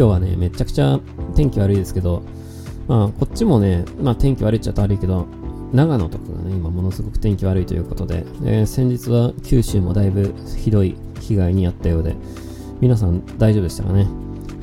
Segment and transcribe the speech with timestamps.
[0.00, 0.98] 今日はね、めちゃくちゃ
[1.36, 2.22] 天気悪いですけど、
[2.88, 5.26] まあ、こっちもね、まあ天気悪いっちゃ悪いけど、
[5.74, 12.16] 長野とかがね、今ものすごく天気悪いということで、えー、先日は九州もだいぶひどい被害に遭ったようで、
[12.80, 14.06] 皆さん大丈夫でしたかね？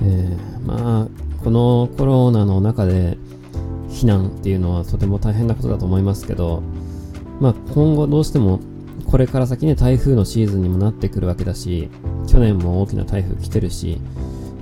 [0.02, 3.16] えー、まあ、このコロナの中で
[3.90, 6.64] 避難っていうのはとても大変なことだと思いますけど、
[7.40, 8.60] まあ今後どうしても
[9.06, 11.92] これから先ね台風のシーズンにもなってくるわけだし、
[12.28, 14.02] 去年も大きな台風来てるし、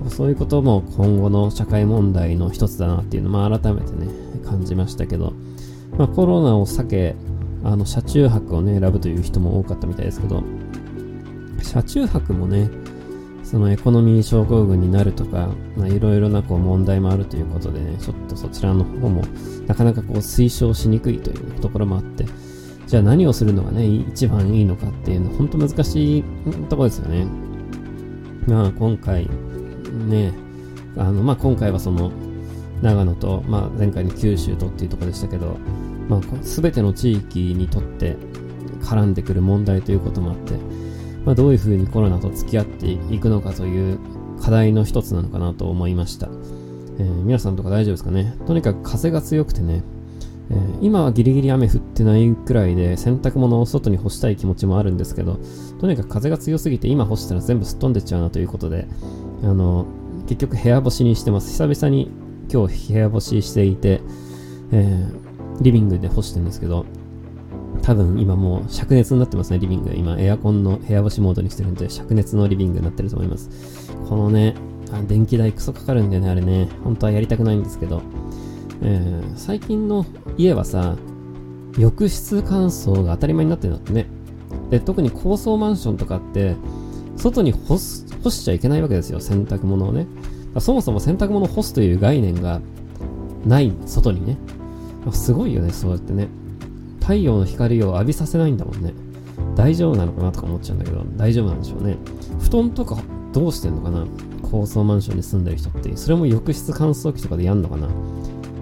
[0.08, 4.08] そういうことも今後の社会問題の一つだなっていうのを、まあ、改めてね、
[4.44, 5.32] 感じましたけど、
[5.98, 7.16] まあ、コロナを避け、
[7.64, 10.42] あの、車中泊をね、選ぶという人も多かったみたいですけど、
[11.62, 12.70] 車中泊もね、
[13.42, 15.48] そのエコノミー症候群になるとか、
[15.86, 19.22] いろいろなこう問題もあるということでね、ちょっとそちらの方も
[19.68, 22.24] なかなかこう推奨しにくいというところもあって、
[22.88, 26.24] じゃあ何をするのがね、一番いいのかっていうのは本当難しい
[26.68, 27.26] ところですよね。
[28.48, 29.30] まあ今回、
[29.96, 30.32] ね、
[30.96, 32.10] あの、まあ、今回はその、
[32.82, 35.56] 長野と、まあ、前回の九州とっていうところでしたけど、
[36.08, 38.16] まあ、全ての地域にとって
[38.82, 40.54] 絡んでくる問題ということもあって、
[41.24, 43.98] まあ、どういうふうにコロナと付き合っていくのかという
[44.40, 46.28] 課題の一つなのかなと思いました。
[46.98, 48.36] えー、皆さんとか大丈夫ですかね？
[48.46, 49.82] とにかく風が強くてね、
[50.50, 55.40] えー、今はギリギリ雨降ってないくらいで洗濯物を外に干したい気持ちもあるんですけど、
[55.80, 58.86] とにかく風が強すぎて今干したら全部すっ飛んでっちゃうなということで、
[59.42, 59.86] あの、
[60.26, 61.50] 結局部屋干しにしてます。
[61.50, 62.10] 久々に
[62.52, 64.00] 今日部屋干ししていて、
[64.72, 66.84] えー、リビングで干してるんですけど、
[67.82, 69.92] 多分今もう灼熱になってますね、リビング。
[69.94, 73.90] 今エアコンの部屋干しモードにしてるんで、灼熱のリビングになってると思います。
[74.08, 74.54] このね、
[74.92, 76.68] あ電気代クソかかるんだよね、あれね。
[76.84, 78.02] 本当はやりたくないんですけど、
[78.82, 80.04] えー、最近の
[80.36, 80.96] 家はさ、
[81.78, 84.06] 浴室乾燥が当たり前になってるんだってね。
[84.70, 86.56] で、特に高層マンションとかって、
[87.16, 90.06] 外に干す、干しちゃいけないわけですよ、洗濯物をね。
[90.58, 92.60] そもそも洗濯物干すという概念が
[93.44, 94.36] ない外にね。
[95.12, 96.28] すごいよね、そうやってね。
[97.00, 98.92] 太陽の光を浴びさせないんだもんね。
[99.54, 101.96] 大丈夫なのかなとか思っちゃうんだけど、大丈夫なんでしょうね。
[102.40, 102.98] 布団とか
[103.32, 104.04] どうしてんのかな？
[104.42, 105.96] 高層マンションに住んでる人って。
[105.96, 107.86] それも浴室乾燥機とかでやんのかな？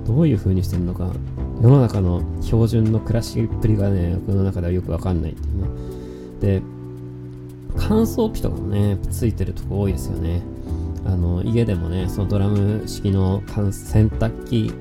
[0.06, 1.10] どういう風にしてんのか。
[1.62, 5.68] 世の中の標準の暮らしっぷりがね、僕の中ではよくわかんないっていうね。
[6.40, 6.62] で、
[7.76, 10.42] 乾燥機とかもね、ついてるとこ多いですよね。
[11.04, 14.72] あの、家でもね、そのドラム式の洗濯機、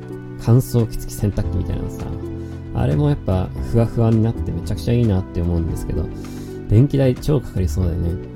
[0.41, 2.05] 乾燥機付き洗濯機みたいなのさ、
[2.75, 6.05] あれもやっぱふわふわになってめちゃくちゃいいなって思うんですけど、
[6.69, 8.33] 電気代超かかりそうだよね。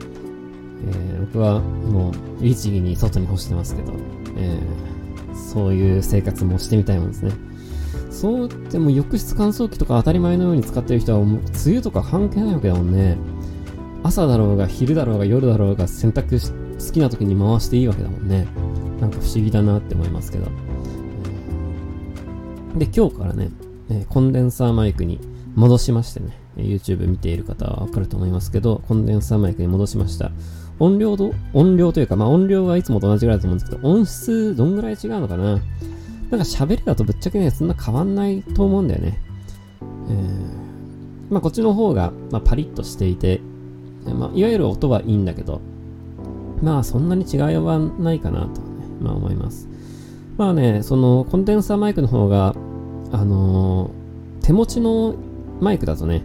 [0.89, 3.93] えー、僕はもう律儀に外に干してますけど、
[4.37, 7.31] えー、そういう生活もしてみたいもんですね。
[8.11, 13.17] そうでも浴室乾燥機とか当たり前のように使ってる人はもう梅雨とか関係ないわけだもんね。
[14.03, 16.39] 朝だろうが昼だろうが夜だろうが洗濯
[16.77, 18.47] 好きな時に回していいわけだもんね。
[19.01, 20.45] なんか不思議だなって思いますけど。
[22.77, 23.51] で、今日からね、
[24.09, 25.19] コンデンサーマイクに
[25.55, 30.31] 戻しましてね、YouTube 見ている方はわかると思いますけど、コンデンサーマイクに戻しました。
[30.79, 35.43] 音量と、音量というか、まあ音量はいつもと同じぐらいだと思うんですけど、音質どんぐらい違うのかな？
[35.53, 35.65] なんか
[36.37, 39.19] 喋りだとぶっちゃけね、そんな変わんないと思うんだよね。
[39.81, 43.41] えー、まあこっちの方が、まあ、パリッとしていて、
[44.13, 45.61] まあ、いわゆる音はいいんだけど、
[46.61, 48.67] まあそんなに違いはないかなと、ね、
[49.01, 49.67] まあ思います。
[50.37, 52.55] まあね、そのコンデンサーマイクの方が、
[53.11, 55.15] あのー、手持ちの
[55.59, 56.23] マイクだとね、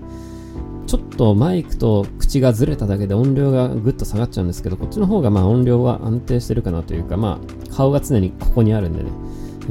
[0.87, 9.10] ちょっとマイクと口がずれただけで音量がぐっと下がっちゃうんですけど、こっちの方がまあ音量は安定してるかなというか、まあ顔が常にここにあるんでね、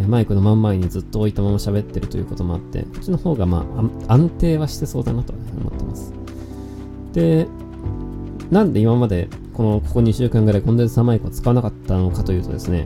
[0.08, 3.66] マイクの真ん前にずっと置いたまま喋ってるということもあって、こっちの方がま
[4.08, 6.14] あ安定はしてそうだなと思ってます。
[7.14, 7.48] で、
[8.52, 12.86] なんで今までこのここ2週間ぐらいコンデンサーマイクを使わなかったのかというとですね、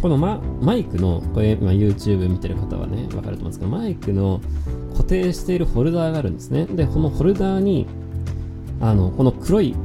[0.00, 4.40] このママイクの、これ今 YouTube 見てる方はね、わかると思うんですけど、マイクの
[4.92, 6.66] 固定しているホルダーがあるんですね。
[6.66, 7.86] で、このホルダーに、
[8.80, 9.76] あの、この黒い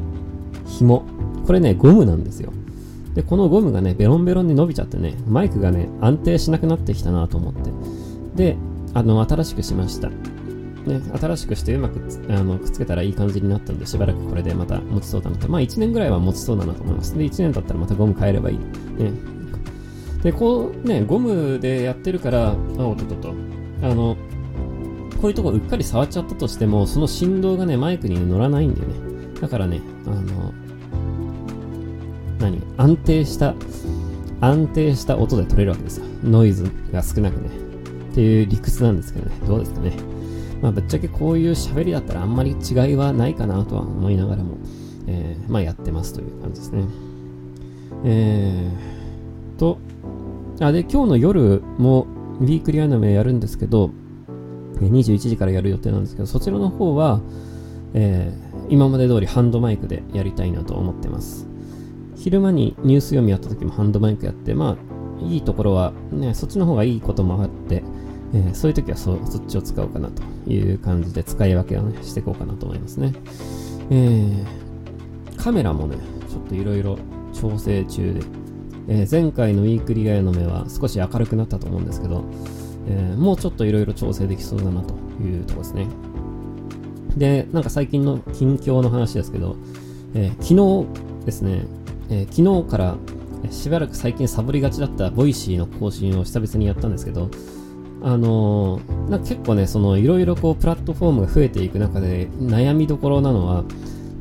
[0.65, 1.03] 紐、
[1.45, 2.51] これね、ゴムなんですよ。
[3.13, 7.71] で、このゴムがね、ベロンベロンに伸びちゃってね、マイクがね、安定しなくなってきたなと思って。
[8.35, 8.57] で、
[8.93, 10.09] あの、新しくしました。
[10.87, 11.99] ね、新しくしてうまく
[12.29, 15.49] あのくっつけたらいい感じになったんで、しばらくこれでまた持ちそうだなと。
[15.49, 17.17] まあ1年ぐらいは持ちそうだなと思います。
[17.17, 18.57] で、1年経ったらまたゴム変えればいい。
[18.57, 19.11] ね。
[20.23, 23.33] で、こうね、ゴムでやってるから、あ、おっとっと
[23.83, 24.17] あの、
[25.21, 28.95] こういうとこうっかり触っちゃったとしても、その振動がね、マイクに乗らないんだよね。
[29.41, 30.53] だからね、あの、
[32.39, 32.61] 何？
[32.77, 33.53] 安定した、
[34.41, 36.05] 安定した音で取れるわけですよ。
[36.23, 37.49] ノイズが少なくね。
[38.11, 39.35] っていう理屈なんですけどね。
[39.45, 39.93] どうですかね。
[40.61, 44.57] まあ、ぶっちゃけこういう喋りだったらあんまり違いはないかなとは思いながらも、
[45.07, 46.85] えー、まあ、やってますという感じですね。
[48.05, 48.71] え
[49.57, 49.79] と、
[50.59, 52.07] あ、で、今日の夜も
[52.39, 53.91] ウィークリーアニメやるんですけど、
[54.79, 57.21] 21時からやる予定なんですけど、そちらの方は、
[57.93, 61.47] えー、今まで通りハンドマイクでやりたいなと思ってます。
[62.15, 64.77] 昼間にニュース読みやった時もハンドマイクやって、ま
[65.21, 67.83] あ、いいところは、ね、そっちの方がいいこともあって、
[68.33, 73.13] えー、そういう時はそそっちを使おうかなという感じで使い分けを、ね、していこうかなと思いますね。
[73.89, 75.97] えー、カメラもね、
[76.29, 76.97] ちょっといろいろ
[77.33, 78.21] 調整中で、
[78.89, 82.25] えー、前回のウィークリーアヤノメは少し明るくなったと思うんですけど、
[82.89, 85.87] え、もうちょっといろいろ調整できそうだなというところですね。
[87.15, 89.55] で、なんか最近の近況の話ですけど、
[90.13, 90.85] え、昨日
[91.25, 91.65] ですね、
[92.09, 92.97] え、昨日から
[93.51, 97.29] しばらく最近サボりがちだった Voicyの更新を久々にやったんですけど、
[98.01, 98.79] あの、
[99.09, 103.63] な結構ね、そのいろいろこうプラットフォームが増えていく中で悩みどころなのは、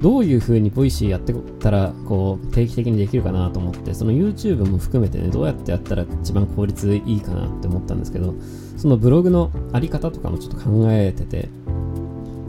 [0.00, 8.34] どういう風に Voicyやってたら、こう、定期的にできるかなと思って、その YouTube も含めてね、どうやってやったら一番効率いいかなって思ったんですけど、
[8.76, 11.49] そのブログのあり方とかもちょっと考えてて、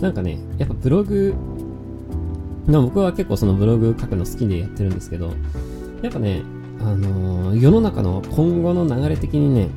[0.01, 1.35] なんかね、やっぱブログ、
[2.68, 5.31] 僕は結構そのブログ書くの好きでやってるんですけど、
[6.01, 6.41] やっぱね、
[6.81, 9.69] あのー、世の中の今後の流れ的にね、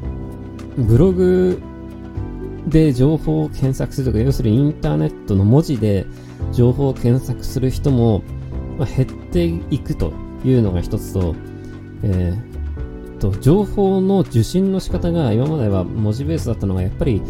[0.81, 1.61] ブログ
[2.67, 6.06] で情報を検索するとか、要するにインターネットの文字で
[6.53, 8.23] 情報を検索する人も、
[8.79, 10.12] ま、減っていくと
[10.44, 11.35] いうのが一つと、
[12.03, 17.23] えー、と、情報の受信の仕方が今までは文字ベースだったのが、やっぱり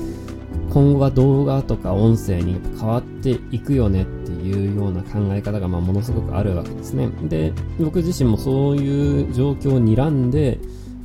[0.71, 7.09] 今後は動画とか音声に変わっていくよねっていうような考え方がまあものすごくあるわけですね。
[7.29, 10.59] で、僕自身もそういう状況を睨んで、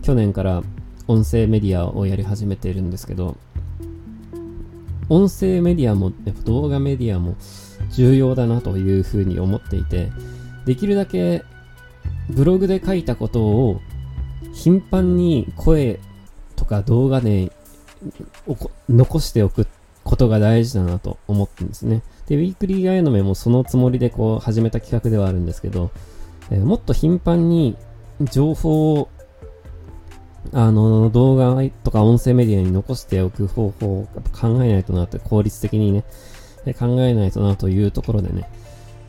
[0.03, 0.62] 去年から
[1.07, 3.38] 音声メディアをやり始めているんですけど、
[5.10, 7.36] 音声メディアも、やっぱ動画メディアも
[7.92, 10.12] 重要だなというふうに思っていて、
[10.66, 11.44] できるだけ
[12.30, 13.81] ブログで書いたことを
[14.54, 16.00] 頻繁に声
[16.56, 17.52] とか動画で
[18.90, 19.68] 残しておく
[20.04, 22.02] ことが大事だなと思ってるんですね。
[22.28, 25.92] で、ウィークリーガイドメもそのつもりでこう始めた企画ではあるんですけど、
[26.50, 27.75] えー、もっと頻繁に
[28.22, 29.10] 情報を
[30.53, 36.03] あの、動画とか音声メディアに残しておく方法を考えないとなって、効率的にね、
[36.80, 38.50] 考えないとなというところでね、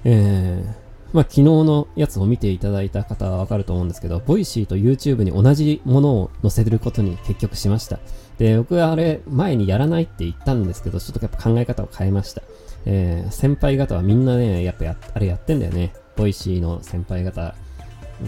[0.04, 7.98] えー、まあ、昨日のやつを見ていただいた方はわかると思うんですけど、 Voicyと YouTube に同じものを載せることに結局しました。
[8.38, 12.42] で、僕はあれ、前にやらないって言ったんですけど、ちょっとやっぱ考え方を変えました。
[12.84, 15.92] えー、先輩方はみんなね、やっぱや、あれやってんだよね。
[16.16, 17.54] Voicy の先輩方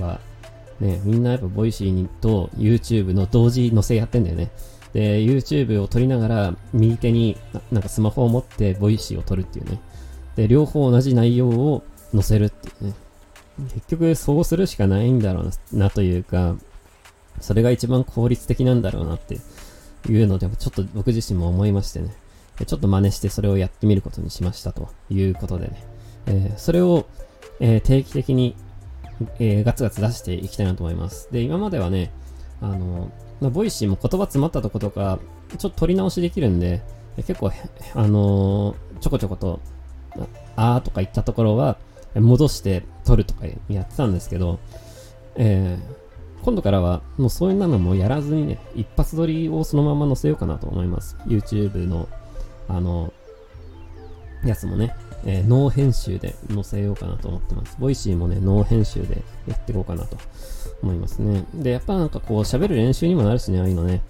[0.00, 0.20] は、
[0.80, 4.50] ね、みんなやっぱボイシーにと YouTube の同時載せやってんだよね。
[4.92, 7.36] で、YouTube を撮りながら、右手に
[7.70, 9.80] なんかスマホを持って Voicy を撮るっていうね。
[10.36, 11.82] で、両方同じ内容を
[12.12, 12.94] 載せるっていうね。
[13.74, 16.56] 結局そうするしかないんだろうなというか、
[17.40, 19.38] それが一番効率的なんだろうなって
[20.08, 22.14] いうので、ちょっと僕自身も思いましてね。
[22.66, 25.84] ちょっと真似してそれをやってみることにしましたということでね。
[26.26, 27.06] えー、それを、
[27.60, 28.56] えー、定期的に
[29.38, 31.28] えー、ガツガツ出していきたいなと思います。
[31.32, 32.12] で、今まではね、
[32.60, 33.10] あの、
[33.40, 35.18] まあ、 Voicy も言葉詰まったとことか、
[35.50, 36.82] ちょっと撮り直しできるんで、
[37.16, 37.50] 結構、
[37.94, 39.60] あのー、ちょこちょこと、
[40.56, 41.78] あーとか言ったところは、
[42.14, 44.58] 戻して撮るとかやってたんですけど、
[45.36, 51.16] えー、今度からは、もうそういうのもやらずにね、一発撮りをそのまま載せようかなと思います。
[51.26, 52.08] YouTube の、
[52.68, 53.12] あの、
[54.44, 54.94] やつもね。
[55.24, 57.76] えー、ノー編集で載せようかなと思ってます。
[57.78, 60.16] Voicy もね、ノー編集でやっていこうかなと
[60.82, 61.44] 思いますね。
[61.54, 64.02] で、やっぱなんかこう喋る練習にもなるしね、ああいうのね。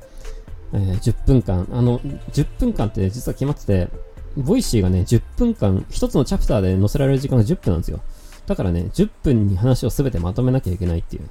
[0.73, 1.67] えー、10分間。
[1.73, 3.89] あの、10分間って実は決まってて、
[4.37, 8.01] Voicy がね、10分間、一つのチャプターで載せられる時間が10分なんですよ。
[8.47, 11.29] だからね、10分に話を全てまとめなきゃいけないっていう。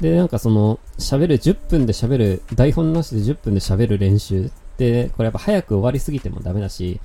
[0.00, 7.00] で、なんかその、喋る、10分で喋る、台本なしで10分で喋る練習で、これやっぱ早く終わりすぎてもダメだし、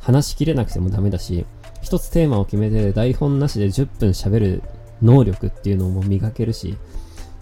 [0.00, 1.44] 話しきれなくてもダメだし、
[1.82, 4.62] 一つテーマを決めて台本なしで10分喋る
[5.02, 6.76] 能力っていうのも磨けるし、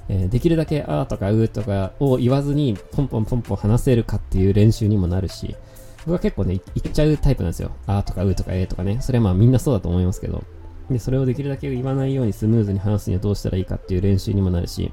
[0.08, 5.56] えー、できるだけあーとかうーとかを言わずにポンポンポンポン話せるかっていう練習にもなるし、
[6.04, 7.72] 僕は結構ね、言っちゃうタイプなんですよ。
[7.86, 9.00] あーとかうーとかえーとかね。
[9.00, 10.44] それはまあみんなそうだと思いますけど。
[10.90, 14.92] で、それをできるだけ言わないようにスムーズに話すにはどうしたらいいかっていう練習にもなるし、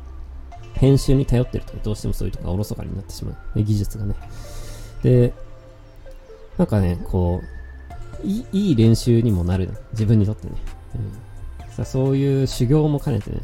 [0.74, 3.62] 編集に頼ってるとどうしてもそういうとこがおろそかになってしまう。
[3.62, 4.16] 技術がね。
[5.04, 5.34] で、
[6.58, 7.53] なんかね、こう、
[8.24, 10.54] いいい練習にもなる自分にとってね。
[10.96, 13.42] うん、さそういう修行も兼ねてね、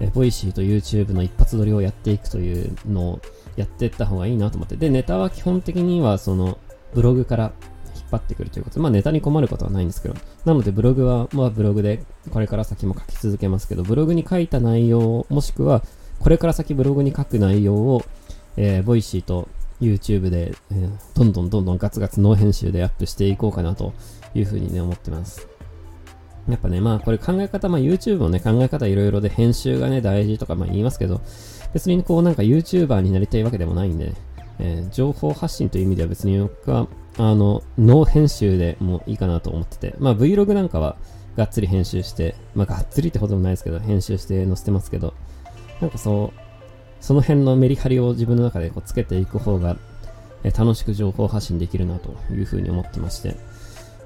[0.00, 3.20] え Voicy と YouTube の一発撮りをやっていくというのを
[3.56, 4.76] やっていった方がいいなと思って。
[4.76, 6.58] で、ネタは基本的にはその
[6.94, 7.52] ブログから
[7.94, 10.14] 引っ張ってくるということ、まあネタに困ることはないんですけど、
[10.44, 15.82] なのでブログは、まあブログでこれから先も書き続けますけど、ブログに書いた内容、もしくは
[16.18, 18.04] これから先ブログに書く内容を、
[18.56, 19.48] えー、 Voicy と
[19.80, 23.92] YouTube で、えー、どんどんどんどんガツガツノー編集でアップしていこうかなと
[24.34, 25.48] いうふうにね、思ってます。
[26.48, 31.20] やっぱね、まあこれ考え方、まあ YouTube のね、考え方いろいろで編集がね、大事とかまあ言いますけど、
[31.72, 34.12] 別にこうなんか YouTuber になりたいわけでもないんで、
[34.58, 40.96] えー、情報発信という意味では別に僕は、あの、ノー編集でもいいかなと思ってて、まあ Vlog なんかは
[41.36, 45.14] がっつり編集して、まあがっつりってほどもないですけど、編集して載せてますけど、
[45.80, 46.49] なんかそう、
[47.00, 49.76] その辺のメリハリを自分の中でこうつけていく方が、
[50.42, 53.36] え楽しく情報発信できるなというふうに思ってまして、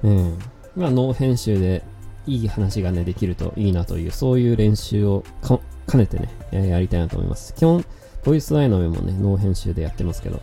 [0.03, 0.39] うん。
[0.75, 1.83] まあ、ノー編集で
[2.27, 5.59] いい話がね、できるといいなという、そういう練習を兼
[5.99, 7.53] ねてね、えやりたいなと思います。
[7.53, 7.85] 基本、
[8.23, 10.41] ボイスアイの上もね、ノー編集でやってますけど、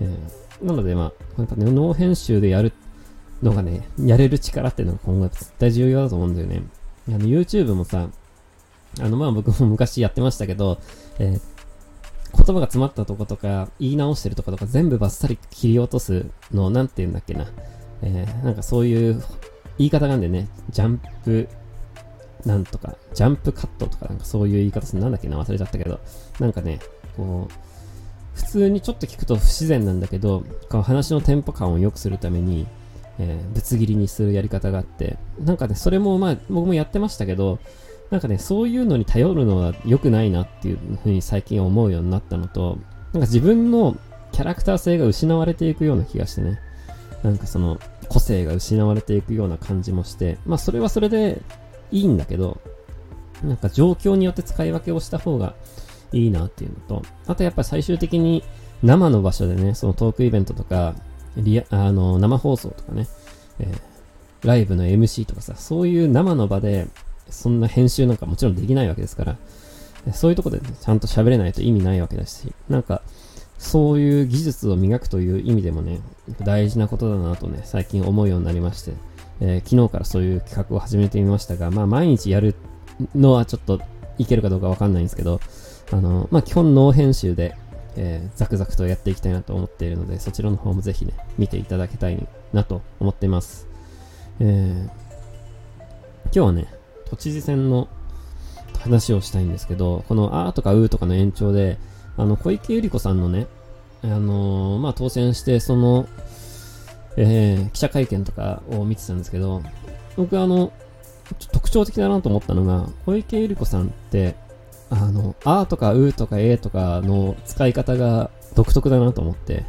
[0.00, 2.72] えー、なのでまあ、やっぱね、ノー編集でやる
[3.42, 6.62] のがね、やれる力っていうのが今後絶対重要だと思うんだよね。
[7.08, 8.08] あの、YouTube もさ、
[9.00, 10.78] あの、まあ僕も昔やってましたけど、
[11.18, 11.40] えー、
[12.38, 17.46] 言葉が詰まったとことか、言い直してるとことか全部バッサリ切り落とすの、なんて言うんだっけな。
[18.02, 19.22] えー、なんかそういう
[19.76, 21.48] 言い方があるんでね、ジャンプ、
[22.46, 25.38] なんとか、ジャンプカットとかなんかそういう言い方するなんだっけな。
[25.38, 26.00] 忘れちゃったけど、
[26.38, 26.78] なんかね、
[27.16, 32.66] こう、普通にちょっと聞くと不自然なんだけど、こう話のテンポ感を良くするために、
[33.18, 37.58] えー、ぶつ切りにするやり方があって、なんかね、それもまあ僕もやってましたけど、
[38.10, 42.78] なんかね、そういうのに頼るのは良くないなっていうふうに最近思うようになったのと、
[43.12, 43.96] なんか自分の
[44.32, 46.58] キャラクター性が失われていくような気がしてね、
[47.22, 51.42] なんかその個性が失われていくような感じもして、まあそれはそれで
[51.90, 52.60] いいんだけど、
[53.42, 55.54] なんか状況によって使い分けをした方が
[56.12, 58.42] いいなっていうのと、あとやっぱり最終的に
[58.82, 60.94] 生の場所でね、そのトークイベントとか、
[61.36, 63.06] リアあの生放送とかね、
[63.58, 66.88] えー、ライブの MC とかさ、そういう生の場で
[67.30, 69.36] そんな編集なんかもちろんできないわけですから、
[70.12, 73.02] そういうとこで、ちゃんと喋れないと意味ないわけだし、なんか、
[73.58, 76.00] そういう技術を磨くという意味でもね、
[76.44, 78.92] 大事なことだなとね、最近思うようになりまして、
[79.40, 82.54] えー、昨日からそういう企画を始めてみましたが、まあ毎日やる
[83.14, 83.80] のはちょっと
[84.16, 85.40] いけるかどうかわかんないんですけど、
[85.90, 87.56] あの、まあ基本ノー編集で、
[87.96, 93.66] えー、ザクザクとやっていきたいなと思っているので、そちらの方もぜひね、見ていただきたいなと思っています。
[94.40, 94.84] えー、
[96.26, 96.77] 今日はね、
[97.10, 97.88] 都知事選の
[98.80, 101.78] 話をしたいんですけど、このあーとかうーとかの延長で、
[102.16, 103.46] あの、小池百合子さんのね、
[104.02, 106.06] あのー、まあ、当選して、その、
[107.16, 109.62] えー、記者会見とかを見てたんですけど、
[110.16, 110.72] 僕あの、
[111.52, 114.36] 特徴的だなと思ったのが、小池百合子さんって、
[114.90, 119.64] あの、あーとかうーとかえーとかの使い方が独特だなと思って、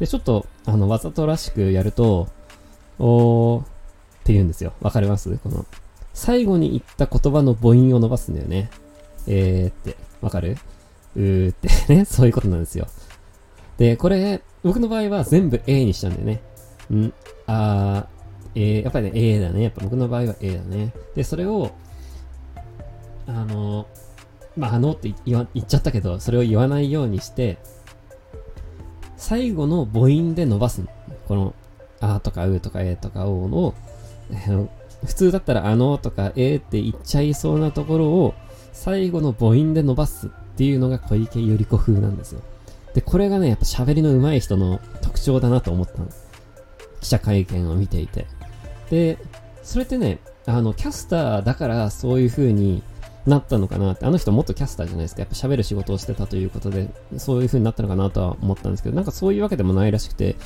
[0.00, 2.28] で、ちょっと、あの、わざとらしくやると、
[2.98, 3.64] おーっ
[4.24, 4.72] て言うんですよ。
[4.80, 5.38] わかります？
[5.38, 5.64] この、
[6.18, 8.70] 最後に言った言葉の母音を伸ばすんだよね。
[9.28, 10.56] えーって、わかる？
[11.14, 12.88] うーってね、 そういうことなんですよ。
[13.78, 16.42] で、これ、僕の場合は全部 A にしたんだよね。
[16.92, 17.12] ん、
[17.46, 19.62] あー、えー、やっぱりね、A だね。
[19.62, 20.92] やっぱ僕の場合は A だね。
[21.14, 21.70] で、それを、
[23.28, 23.86] あの、
[24.56, 27.58] まあ、あのって言っちゃったけど、それを言わないようにして、
[29.16, 30.82] 最後の母音で伸ばす
[31.28, 31.54] この、
[32.00, 33.74] あーとかうーとかえーとかおーを、
[35.04, 38.34] 普通だったらあのとかえーって言っちゃいそうなところを
[38.72, 42.40] 最後の母音で伸ばすっていうのが小池百合子風なんですよ。
[42.94, 46.08] で、これがね、やっぱ喋りの上手い人の特徴だなと思ったの。
[47.00, 48.26] 記者会見を見ていて。
[48.90, 49.18] で、
[49.62, 52.82] それってね、あの、キャスターだからそういう風に
[53.26, 55.20] なったのかなって、あの人もっとキャスターじゃないですか。
[55.20, 56.88] やっぱ喋る仕事をしてたということで、
[57.18, 60.36] そういう風になったのかなとは思ったんですけど、なんかそういうわけでもないらしくて、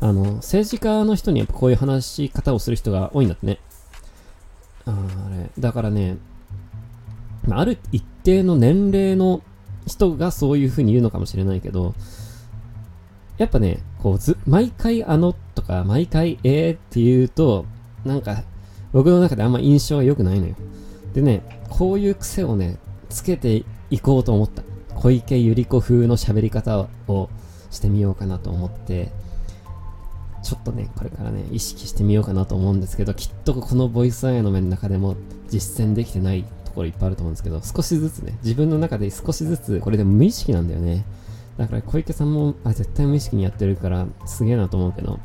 [0.00, 3.58] あの、政治家の人にやっぱこういう話し方をする人が多いんだってね。
[4.86, 6.16] あれ、だからね、
[7.50, 9.42] ある一定の年齢の
[9.86, 11.94] 人がそういう風に言うのかもしれないけど、
[13.38, 17.66] やっぱね、こうず、毎回あのとか、毎回えーって言うと、
[18.04, 18.44] なんか、
[18.92, 20.54] 僕の中であんま印象が良くないのよ。
[21.14, 24.62] でね、こういう癖をね、つけていこうと思った。
[24.94, 27.28] 小池百合子風の喋り方を
[27.70, 29.10] してみようかなと思って、
[30.62, 35.16] っとね、これからね、意識してみようかなと思うんですけど、きっとこのボイスアイの面の中でも
[35.48, 41.04] 実践できてないところいっぱいあると思うんですけど、少しずつね、自分の中で少しずつ、これでも無意識なんだよね。
[41.58, 45.18] だから小池さんも、あ、絶対無意識にやってるから、すげえなと思うけど、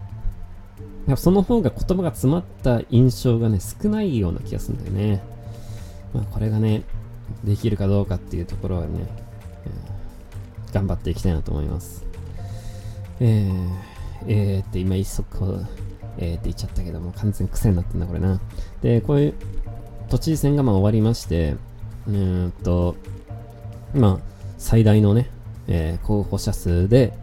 [1.07, 5.23] やっぱその方が言葉が詰まった印象がね、少ないような気がするんだよね。
[6.13, 6.83] まあこれがね、
[7.43, 9.07] できるかどうかっていうところはね、
[10.73, 12.03] 頑張っていきたいなと思います。
[13.19, 13.69] えー、
[14.27, 15.65] えーって今一足、
[16.17, 18.39] えーって言っちゃったけども、完全に癖になってんだ、これな。
[18.81, 19.33] で、こういう、
[20.09, 21.55] 都知事選がまあ終わりまして、
[22.07, 22.95] うーんと、
[23.93, 25.29] まあ、最大のね、
[25.67, 27.13] えー、候補者数で、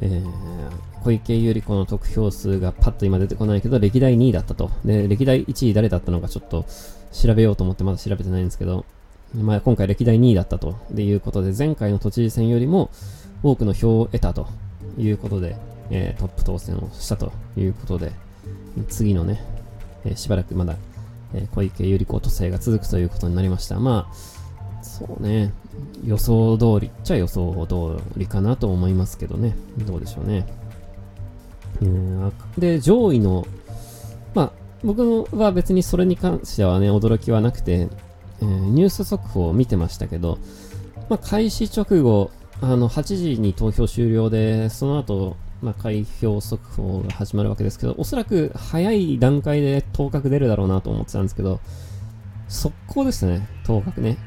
[0.00, 4.70] えー、小池百合子の得票数がパッと今出てこないけど、歴代2位だったと。
[4.84, 6.66] で、歴代1位誰だったのかちょっと
[7.12, 8.84] 調べようと思ってまだ調べてないんですけど、
[9.34, 12.90] まあ、今回歴代2位だったということで、前回の都知事選よりも
[13.42, 14.48] 多くの票を得たと
[14.96, 15.56] いうことで、
[15.90, 18.12] えー、トップ当選をしたということで、
[18.88, 19.42] 次のね、
[20.04, 20.76] えー、しばらくまだ、
[21.34, 23.78] えー、小池百合子都政が続くということになりました。
[23.78, 24.14] まあ、
[24.82, 25.52] そうね、
[26.04, 29.56] 予想通りっちゃ予想通りかなと思いますけどね。
[29.86, 30.46] どうでしょうね。
[31.82, 33.46] えー、で、上位の、
[34.34, 34.52] まあ、
[34.84, 37.88] 僕は別にそれに関してはね、驚きはなくて、
[38.40, 40.38] えー、ニュース速報を見てましたけど、
[41.08, 42.30] まあ、開始直後、
[42.60, 43.02] あの、8
[43.34, 51.60] 時に投票終了で、その後、まあ、開票速報が始まるわけですけど、おそらく早い段階で当確出るだろうなと思ってたんですけど、
[52.48, 54.18] 速攻ですね、当確ね。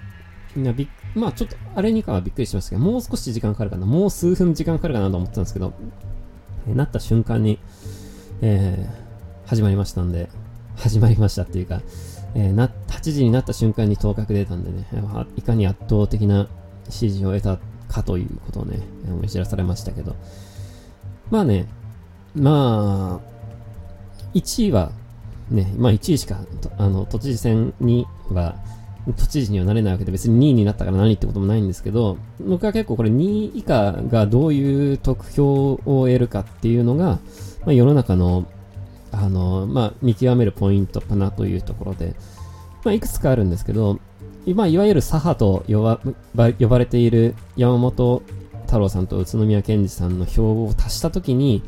[0.55, 5.73] みんなびまあちょっと、あれにかはびっくりしましたけど、もう少し時間かかるかな、もう数分時間かかるかなと思ってたんですけど、
[6.67, 7.59] えー、なった瞬間に、
[8.41, 10.29] えー、始まりましたんで、
[10.75, 11.81] 始まりましたっていうか、
[12.35, 14.87] えー、な、8時になった瞬間に当確出たんでね、
[15.35, 16.47] いかに圧倒的な
[16.89, 20.15] 支持を得たかということをね、思い知らされましたけど、
[21.31, 21.65] まあね、
[22.35, 24.91] まあ、1位は、
[25.49, 26.41] ね、まあ1位しか、
[26.77, 28.55] あの、都知事選には、
[29.17, 37.19] 都知事にはなれないわけで別に2位になったから何ってこともないんですけど、僕は結構これ2位以下がどういう得票を得るかっていうのが、
[37.61, 38.45] まあ、世の中の、
[39.11, 42.13] あの、まあ、見極めるポイントかなというところで、
[42.83, 43.99] まあ、いくつかあるんですけど、
[44.53, 45.99] まあ、いわゆる左派と呼ば
[46.59, 48.23] 呼ばれている山本
[48.71, 51.61] 太郎さんと宇都宮健児さんの票を足したときに、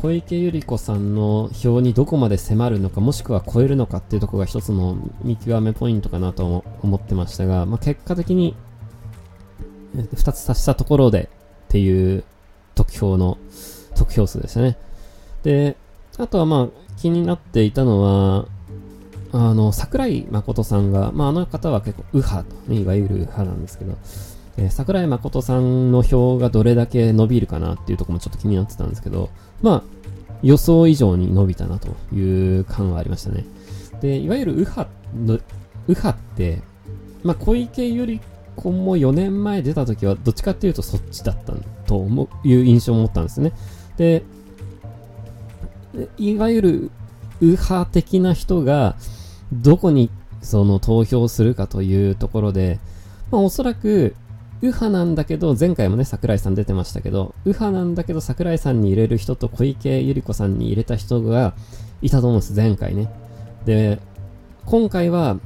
[0.00, 8.56] 小池百合子さんの票にどこまで迫るのか、もしくは超えるのかっていうところが一つの見極めポイントかなと思ってましたが、まあ、結果的に
[9.94, 11.28] 2つ足したところで
[11.66, 12.24] っていう
[12.74, 13.36] 得票の
[13.94, 14.78] 得票数でしたね。
[15.42, 15.76] で、
[16.16, 18.46] あとはまあ気になっていたのは、
[19.32, 23.98] あの、桜井誠さんが、まああの方は結構右派と、いわゆる右派なんですけど、
[24.56, 29.30] えー、桜井誠さんの票がどれだけ伸びるかなっていうとこもちょっと気になってたんですけど、
[29.62, 29.82] まあ、
[30.42, 33.44] 予想以上に伸びたなという感はありましたね。
[34.00, 35.38] で、いわゆる右派の、
[35.86, 36.62] 右派って、
[37.22, 38.20] まあ、小池百合
[38.56, 41.54] 子も4年前出た時は、どっちかっていうとそっちだった
[41.86, 43.52] と思ういう印象を持ったんですね。
[43.96, 44.24] で、
[46.18, 46.90] いわゆる
[47.40, 48.96] 右派的な人が、
[49.52, 50.10] どこに
[50.40, 52.80] その投票するかというところで、
[53.30, 54.14] まあ、おそらく
[54.62, 61.54] 右派なんだけど、前回もね、桜井さん出てましたけど、右派なんだけど、桜井さんに入れる人と小池百合子さんに入れた人が
[62.00, 63.12] いたと思うんです、前回ね。
[63.64, 63.98] で、
[64.64, 65.38] 今回は、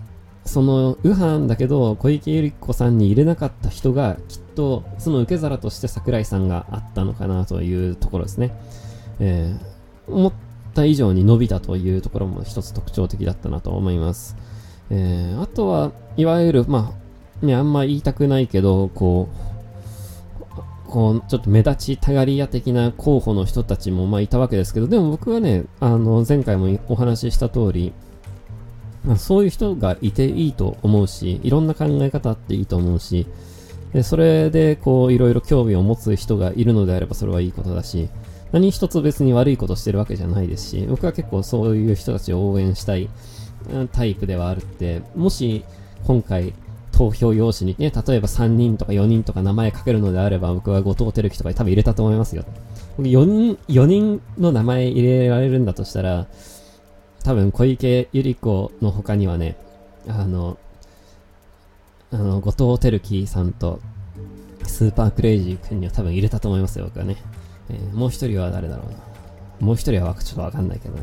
[0.44, 8.54] その右派なんだけど、小池百合子さんに入れなかった人が、きっと、その受け皿として桜井さんがあったのかなというところですね。
[9.18, 10.32] えー、思っ
[10.74, 14.36] た以上に伸びたというところも一つ特徴的だったなと思います。
[14.90, 17.05] えー、あとは、いわゆる、まあ、
[17.42, 19.28] ね、あんま言いたくないけど、こ
[20.86, 27.92] う、こう、ちょっと目立ちたがり屋的な候補の人たちもまあいたわけですけど、でも僕はね、あの、前回もお話しした通り、
[29.04, 33.26] まあ、そういう人がいていいと思うし、いろんな考え方あっていいと思うし、
[33.92, 38.08] でそれでこう、いろいろ興味を持つ人がいるのであればそれはいいことだし、
[38.52, 43.08] 何一つ別に悪いことしてるわけじゃないですし、僕は結構そういう人たちを応援したい
[43.92, 45.64] タイプではあるって、もし
[46.04, 46.52] 今回
[46.96, 52.44] 投票用紙にね、例えば3人とか4人とか名前書けるのであれば、僕は後藤輝樹とか多分入れたと思いますよ。
[52.98, 56.26] 4人、4人の名前入れられるんだとしたら、
[57.22, 59.58] 多分小池百合子の他にはね、
[60.08, 60.56] あの、
[62.12, 63.78] あの、後藤輝樹さんと、
[64.62, 67.16] スーパークレイジー君には多分入れたと思いますよ、僕はね。
[67.68, 68.98] えー、もう一人は誰だろうな。
[69.60, 71.02] もう一人はちょっとわかんないけどね。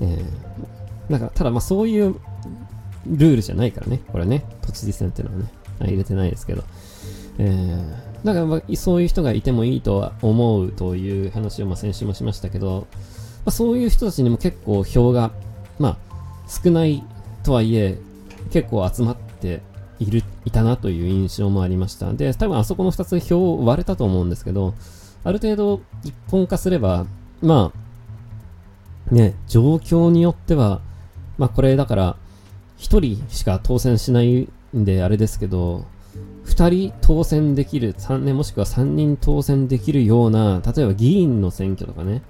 [0.00, 2.16] えー、なんか、ただまあそういう
[3.08, 4.00] ルールじゃないからね。
[4.12, 6.62] これね、都知事選っていうのはね、入れてないですけど。
[7.38, 12.96] えー、だから、まあ、そういう人がいてもいいとは思うという話を、まあ、先週もしましたけど、ま
[13.46, 15.30] あ、そういう人たちにも結構票が、
[15.78, 15.96] まあ、
[16.48, 17.04] 少ない
[17.44, 17.98] とはいえ、
[18.50, 19.62] 結構集まって
[20.00, 22.12] いる、いたなという印象もありました。
[22.12, 24.74] で、多分あそこの2つ票割れたと思うんですけど、
[25.24, 27.06] ある程度一本化すれば、
[27.40, 27.72] ま
[29.10, 30.80] あ、ね、状況によっては、
[31.38, 32.16] まあこれだから、
[32.78, 35.84] 1人しか当選しないんであれですけど、
[36.46, 42.22] 2人当選できる、3年もしくは3人当選できるような、例えば議員の選挙とかね、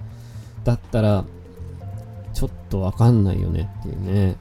[0.63, 1.25] だったら、
[2.33, 4.35] ちょっとわかんないよねっていうね。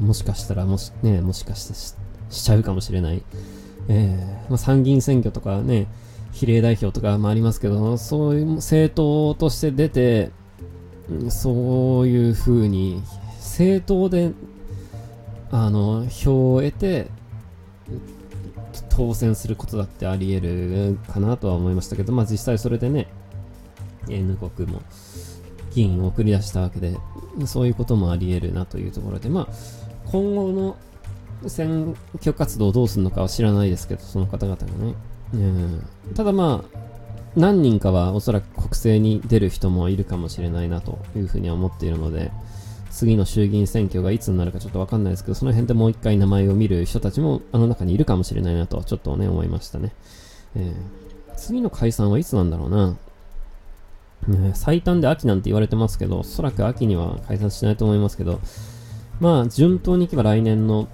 [0.00, 1.94] もしかしたら、もし、ね、もしかしてし
[2.30, 3.22] しちゃうかもしれない。
[3.88, 5.86] えー、まあ、参議院選挙とかね、
[6.32, 10.30] 比例代表とかもありますけど、そういう政党として出て、
[11.28, 13.02] そういう風に、
[13.36, 14.32] 政党で、
[15.52, 17.08] あの、票を得て、
[18.88, 23.06] 当選することだってあり得るかなとは思いましたけど、まあ実際それでね、
[24.08, 24.82] N 国も
[25.74, 26.96] 議員を送り出したわけで、
[27.46, 29.48] そういうこともあり得るなというところで、まあ、
[30.06, 30.76] 今後の
[31.48, 34.94] 選挙活動をどうするのかは知らないですけど、その方々がね。
[35.34, 36.78] うん、ただまあ、
[37.36, 42.30] 何人かはおそらく国政に出る人もいるかもしれないなというふうには思っているので、
[42.92, 49.92] 次の衆議院選挙がいつになるかちょっとわかんないですけど、その辺でもう一回名前を見る人たちもあの中にいるかもしれないなと、ちょっとね、思いましたね。
[50.54, 52.96] えー、次の解散はいつなんだろうな。
[54.28, 58.40] ね、最短で秋なんて言われてますけど、おそらく秋には解散しないと思いますけど、
[59.20, 60.86] まあ、順当にいけば来年の、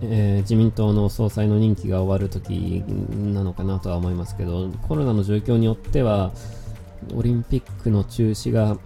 [0.00, 2.82] えー、自民党の総裁の任期が終わる時
[3.32, 6.32] なのかなとは思いますけど、コロナの状況によっては、
[7.14, 8.78] オリンピックの中止が、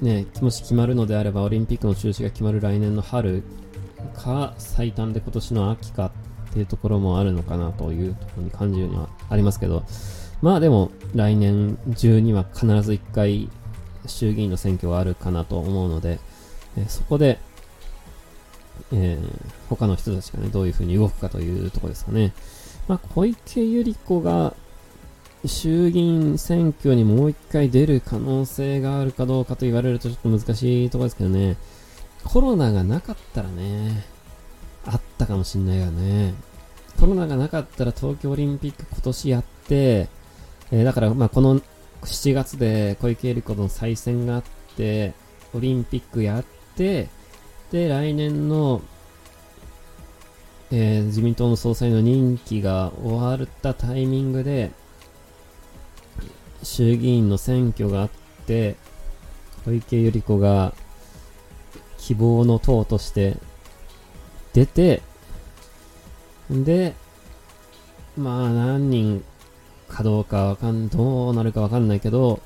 [0.00, 3.42] ね、もし決まるのであれば、オリンピックの中止が決まる来年の春
[4.14, 6.12] か、最短で今年の秋か
[6.50, 9.84] っていうところもあるのかなというところに感じるにはありますけど、
[10.40, 13.50] まあでも、来年中には必ず1回
[14.06, 16.20] 衆議院の選挙があるかなと思うので、
[16.76, 17.40] えそこで、
[18.92, 22.32] えー、他の人たちがね、どういう風に動くかというところですかね。
[22.86, 24.54] まあ、小池百合子が
[25.46, 31.56] 衆議院選挙にもう一回出る可能性があるかどうかと言われるとちょっと難しいところですけどね。
[32.24, 34.04] コロナがなかったらね、
[34.84, 36.34] あったかもしんないよね。
[36.98, 40.08] コロナがなかったら東京オリンピック今年やって、
[40.72, 41.60] えー、だからまこの
[42.02, 44.42] 7月で小池百合子の再選があっ
[44.76, 45.14] て、
[45.54, 46.44] オリンピックやっ
[46.76, 47.08] て、
[47.70, 48.82] で、来年の、
[50.70, 54.70] えー、自民党の総裁の任期が終わったタイミングで、
[56.62, 58.10] 衆議院の選挙があっ
[58.46, 58.76] て、
[59.64, 60.74] 小池百合子が
[61.98, 63.36] 希望の党として
[64.52, 65.02] 出て、
[66.50, 66.94] で、
[68.16, 69.24] まあ何人
[69.88, 72.40] かどうかわかん、どうなるかわかんないけど、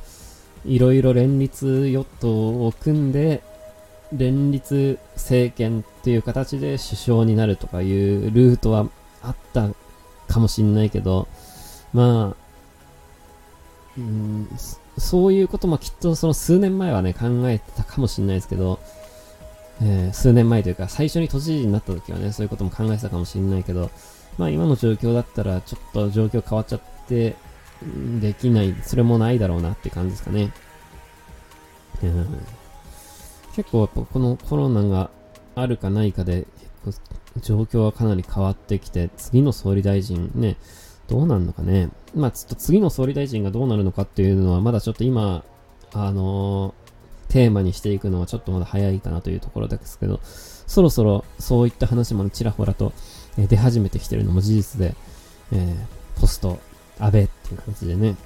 [0.65, 3.43] いろいろ連立与党を組んで、
[4.13, 8.87] 連立政権っていう形で首相になるとかいうルートは
[9.23, 9.71] あった
[10.29, 11.29] かもしんないけど、
[11.93, 12.42] まあ、
[13.99, 14.49] うん、
[14.99, 18.79] そういうこともきっとその数年前はね、考えてたかもしんないですけど、
[19.83, 23.91] えー、数年前というか、最初に都知事になった時はね、そういうことも考えてたかもしんないけど、
[24.39, 27.37] まあ今の状況だったら、ちょっと状況変わっちゃって、
[28.21, 30.53] できない、それもないだろうなって感じですかね。
[33.55, 35.11] 結構やっぱこのコロナが
[35.55, 36.47] あるかないかで、
[37.43, 40.57] 状況はかなり変わってきて、次の総理大臣ね、
[41.13, 41.91] どうなるのかね。
[42.15, 45.45] まあちょっと次の総理大臣がどうなるのかっていうのは、まだちょっと今、
[45.93, 52.95] あのー、テーマにしていくのはちょっとまだ早いかなというところですけど、そろそろそういった話もちらほらと、
[53.37, 54.95] え出始めてきてるのも事実で、
[55.53, 56.59] えー、ポスト、
[56.99, 58.17] 安倍っていう感じでね、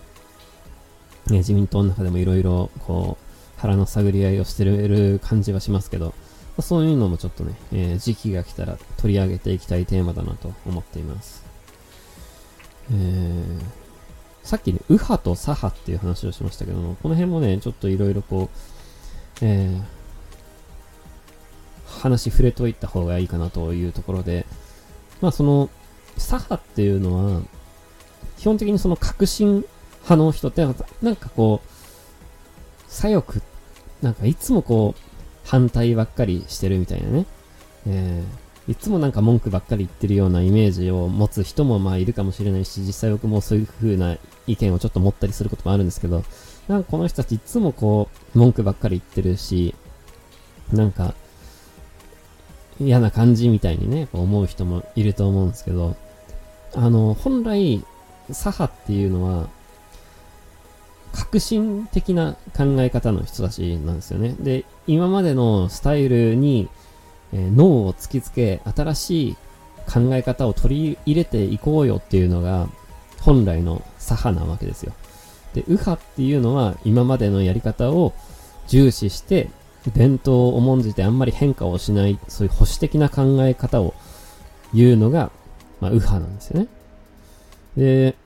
[1.27, 6.15] ね自民党の中でもいろいろ、こう、腹の探り合いをしてる感じはしますけど、
[6.61, 11.46] そういうのもちょっとね、えー、時期が来たら取り上げていきたいテーマだなと思っています。
[12.93, 13.61] えー、
[14.43, 18.59] さっきね、右派と左派っていう話をしましたけども、この辺もね、ちょっといろいろこう、
[19.43, 19.83] えー、
[22.01, 24.47] 話触れといた方がいいかなというところで、
[25.21, 25.71] まあその、
[26.17, 27.43] 左派っていうのは、
[28.39, 29.65] 基本的にその革新
[30.03, 30.65] 派の人って、
[31.03, 31.69] なんかこう、
[32.89, 33.41] 左翼、
[34.03, 35.01] なんかいつもこう、
[35.45, 37.27] 反対ばっかりしてるみたいなね。
[37.87, 46.25] えー、いつもなんか文句ばっかり言ってるようなイメージを持つ人もまあいるかもしれないし、実際僕もそういう風な意見をちょっと持ったりすることもあるんですけど、
[46.69, 49.75] なんかこの人たちいつもこう、文句ばっかり言ってるし、
[50.73, 51.15] なんか、
[52.81, 55.97] 嫌な感じみたいにね、思う人もいると思うんですけど、
[56.75, 57.85] あの、本来、
[58.33, 59.49] 左派っていうのは、
[61.13, 64.35] 革新的な考え方の人たちなんですよね。
[64.41, 66.69] で、今までのスタイルに、
[67.33, 69.37] えー、脳を突きつけ、新しい
[69.93, 72.69] 考え方を取り入れていこうよっていうのが、
[73.21, 74.93] 本来の左派なわけですよ。
[75.55, 78.13] で、右派っていうのは、今までのやり方を
[78.69, 79.49] 重視して、
[79.95, 83.95] 伝統を重んじてあんまり変化をしない、そういう保守的な考え方を
[84.75, 85.31] 言うのが、
[85.81, 86.69] まあ、右派なんですよね。
[87.77, 88.17] で、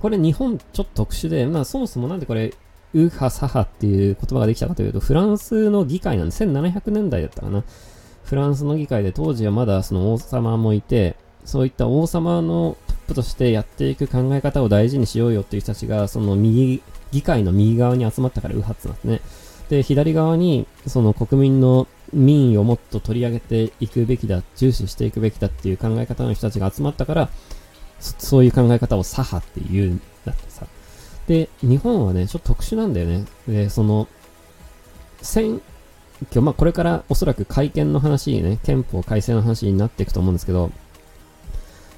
[0.00, 2.54] これ日本ちょっと特殊で、まあそもそもなんでこれ、
[2.96, 7.62] ウーハ・サハっていう言葉ができたかというと、フランスの議会なんで、1700年代だったかな。
[8.24, 16.82] フランスの議会で当時はまだその王様もいて、そういった王様のトップとしてやっていく考え方を大事にしようよっていう人たちが、その右、
[17.12, 19.20] 議会の右側に集まったから右派ってなんですね。
[19.68, 27.28] で、左側に、その国民の民意をもっと取り上げていくべきだ、重視していくべきだっていう考え方の人たちが集まったから、
[28.00, 30.66] そそういう考え方を左派って言うんだってさ。
[31.26, 33.24] で、日本はね、ちょっと特殊なんだよね。
[33.48, 34.08] で、その、
[35.22, 35.60] 選
[36.22, 40.70] 挙、まあこれからおそらく改憲の話ね、憲法改正の話になっていくと思うんですけど、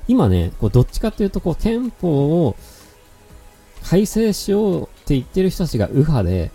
[0.07, 2.57] 今ね、こうどっちかっていうと、こう憲法を
[3.85, 6.51] 改正しようって言ってる人たちが右派で、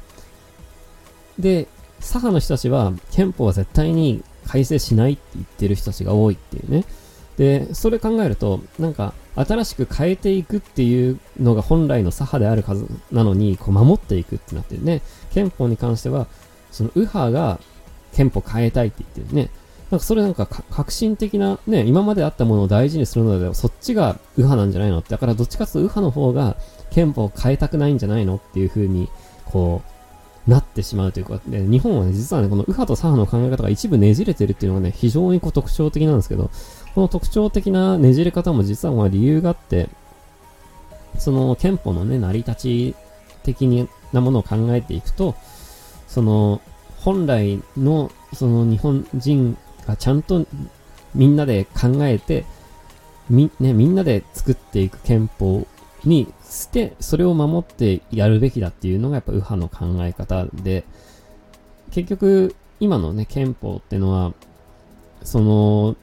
[1.38, 1.67] で、
[1.99, 6.86] 左派の人たちは憲法は絶対に改正しないって言ってる人たちが多いっていうね。
[7.38, 15.02] で、それ考えると、なんか、新しく変えていくっていうのが本来の左派であるはずなのに、こう守っていくってなってるね。
[15.32, 16.28] 憲法に関しては、
[16.72, 17.60] その右派が
[18.13, 19.50] 憲法変えたいって言ってるね。
[19.89, 25.00] なんかそれなんか革新的なね、今まであったものを大事にするのでそっちが右派なんじゃないの？
[25.00, 26.56] ってだからどっちかというと右派の方が
[26.91, 28.36] 憲法を変えたくないんじゃないの？
[28.36, 29.10] っていう風に、
[29.46, 29.82] こ
[30.48, 36.52] う、なってしまうというか、で日本はね、実はね、この右派と左派の考え方が一部ねじれてるっていうのがね、非常にこう特徴的なんですけど、
[36.95, 39.89] この特徴的なねじれ方も実はまあ理由があって、
[41.17, 42.95] その憲法のね、成り立ち
[43.43, 45.36] 的なものを考えていくと、
[46.08, 46.62] その、
[46.99, 50.45] 本来の、その日本人がちゃんと
[51.13, 52.45] みんなで考えて、
[53.29, 55.67] み、ね、みんなで作っていく憲法
[56.03, 60.84] にして、それを守ってやるべきだっていうのがやっぱ右派の考え方で、
[61.91, 64.34] 結局、今のね、憲法ってのは、
[65.23, 65.95] その、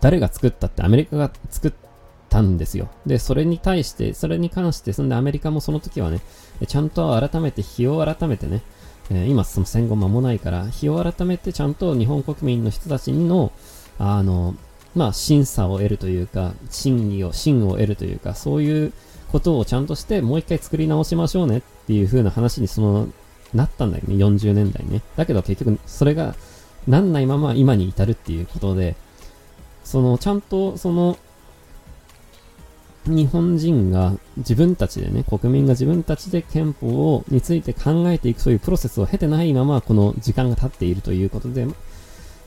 [0.00, 1.72] 誰が作ったってアメリカが作っ
[2.28, 2.88] たんですよ。
[3.04, 6.20] で、それに対して、それに関して、そんでアメリカもその時はね、
[6.66, 8.62] ちゃんと改めて、日を改めてね、
[9.10, 13.52] えー、今その戦後間もないから、日を改めてちゃんと日本国民の人たちの、
[13.98, 14.54] あの、
[14.94, 18.92] まあ、審査を得るというか、審議を、審を得るというか、そういう
[19.30, 23.08] ことをちゃんとして、もう一回作り直しましょうねっていう風な話にその、
[23.54, 25.02] なったんだよね、40年代ね。
[25.16, 26.34] だけど結局、それが、
[26.88, 28.96] なんないまま今に至るっていうことで、
[29.86, 31.16] その、ちゃんと、その、
[33.06, 41.68] 日本人が自分たちでね、国民が自分たちで憲法を、について考えていくそういうプロセスを経てないまま、この時間が経っているということで、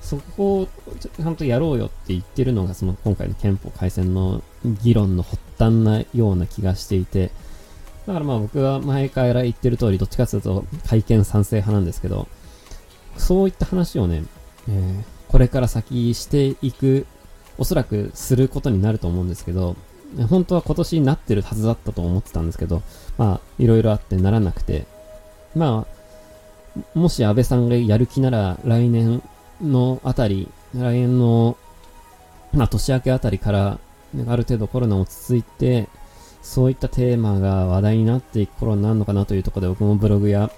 [0.01, 0.67] そこを
[0.99, 7.31] ちゃんとやろうよって言ってるのが、その今回の憲法改正の議論の発端なような気がしていて、
[8.05, 12.27] だからまあ僕は前から言ってる通り、どっちかというと改憲賛成派なんですけど、
[13.15, 14.23] そういった話をね、
[14.67, 17.05] えー、これから先していく
[17.59, 19.75] おそらくすることになると思うんですけど、
[20.29, 22.81] 本当は今年になってるはずだったと思ってたんですけど、
[23.17, 24.85] まあ、いろいろあってならなくて、
[25.55, 25.85] ま
[26.75, 29.21] あ、もし安倍さんがやる気なら来年
[29.61, 31.57] のあたり、来年の、
[32.53, 33.79] まあ、年明けあたりから、
[34.27, 35.87] ある程度コロナ落ち着いて、
[36.41, 40.49] そういったテーマが話題になっていく頃になるのかなというところで僕もブログや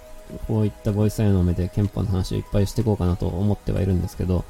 [0.47, 4.45] こういったボイスサイの目で憲法の話をいっぱいしていこうかなと思ってはいるんですけど、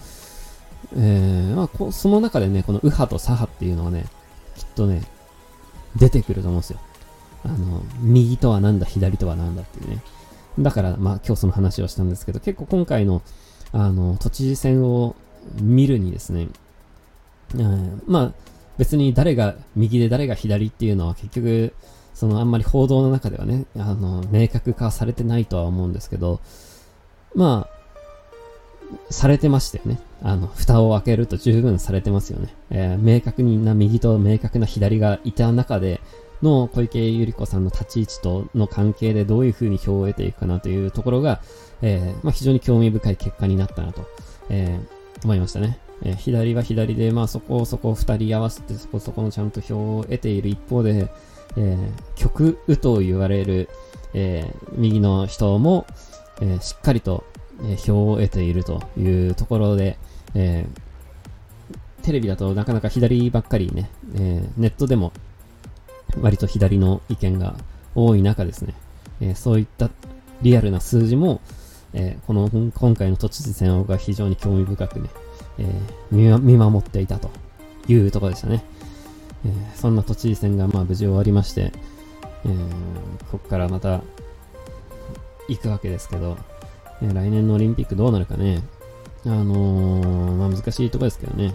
[0.95, 4.05] えー、まあこ、その中でね、この右派と左派っていうのはね、
[4.55, 5.01] きっとね、
[5.95, 6.79] 出てくると思うんですよ。
[7.43, 10.01] あの、右とはなんだ、左とはなんだっていうね。
[10.59, 13.21] だから、まあ今日その話をしたんですけど、結構今回の、
[13.71, 15.15] あの、都知事選を
[15.59, 16.47] 見るにですね、
[17.55, 18.33] うん、まあ、
[18.77, 21.73] 別に誰が右で誰が左っていうのは結局、
[22.13, 26.39] そのあんまり報道の中ではね、あの、明確化されてないとは思うんですけど、
[27.35, 27.81] まあ、
[29.09, 29.99] されてましたよね。
[30.23, 32.55] あの、蓋を開けると十分されてますよね。
[32.69, 35.99] えー、明確な右と明確な左がいた中で
[36.41, 41.41] の小池百合子さんの立ち位置との関係でどういう風に票を得ていくかなというところが、
[41.81, 44.05] えー、まあ、非常に興味深い結果になったなと、
[44.49, 45.79] えー、思いましたね。
[46.03, 51.11] え左は左で、まあそこそこ二人合わせてそこそこのちゃんと票を得ている一方で、
[51.57, 51.77] え
[52.15, 53.69] 極右と言われる、
[54.15, 55.85] え右の人も、
[56.41, 57.23] えしっかりと
[57.63, 59.97] え票を得ているというところで、
[60.35, 65.11] えー、テレビだとなかなか左ばっかりね、えー、ネットでも
[66.19, 67.55] 割と左の意見が
[67.95, 68.73] 多い中ですね、
[69.21, 69.89] えー、そういった
[70.41, 71.39] リアルな数字も、
[71.93, 75.09] えこの今回の都知事選が非常に興味深くね、
[75.59, 77.29] え見守っていたと
[77.87, 78.63] いうところでしたね。
[79.45, 81.71] えそんな都知事選がまあ無事終わりまして、
[82.45, 82.49] え
[83.29, 84.01] ここからまた
[85.47, 86.37] 行くわけですけど、
[87.01, 88.63] ね、来年のオリンピックどうなるかね。
[89.25, 91.53] あのー、まあ難しいとこですけどね。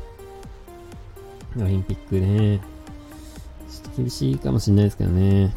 [1.59, 2.61] オリンピックね。
[3.69, 5.55] ちょっと厳しいかもしれないですけどね。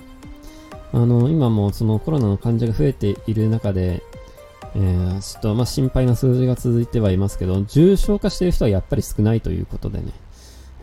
[0.91, 4.01] あの、今もそのコロナの患者が増えている中で、
[4.75, 10.13] えー、ちょっとまあ心配な数字が続いてはいますけど、重症化している人はやっぱり少ないということでね。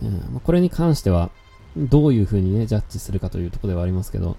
[0.03, 1.31] うん、これに関しては、
[1.77, 4.37] どういう風にね、ジャッジするかというところではありますけど、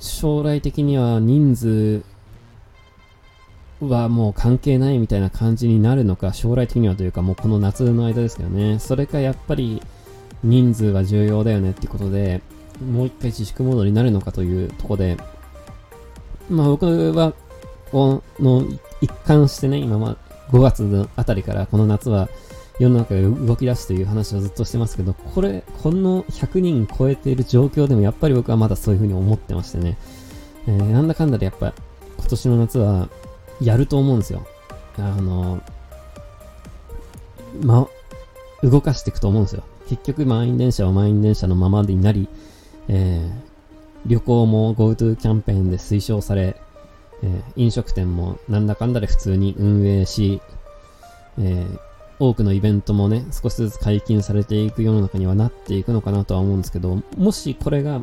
[0.00, 2.02] 将来的には人数
[3.80, 9.82] はもう関係ないみたいな感じになるのか、将来的にはというかもうこの夏の間ですけどね、それかやっぱり
[10.42, 12.40] 人数は重要だよねってことで、
[12.80, 15.16] もう一回自粛モードになるのかというとこで、
[16.48, 17.32] まあ僕は、
[17.90, 18.64] この
[19.00, 20.16] 一貫してね、今ま
[20.50, 22.28] 5月のあたりからこの夏は
[22.78, 29.96] 世の中が動き出すという話をずっとしてますけど、これ、この100人超えている状況でもやっぱり僕はまだそういう風に思ってましてね、
[30.66, 31.72] えー、なんだかんだでやっぱ
[32.18, 33.08] 今年の夏は
[33.60, 34.46] やると思うんですよ。
[34.98, 35.60] あの、
[37.62, 37.88] ま、
[38.62, 39.62] 動かしていくと思うんですよ。
[39.88, 42.28] 結局満員電車は満員電車のままになり、
[42.88, 43.30] えー、
[44.06, 46.56] 旅行も GoTo キャンペーンで推奨され、
[47.22, 50.40] えー、飲食店もなんだかんだで普通に運営し、
[51.38, 51.78] えー、
[52.18, 58.00] 多くのイベントもね、少しずつ解禁されていく世の中にはなっていくのかなとは思うんですけど、もしこれが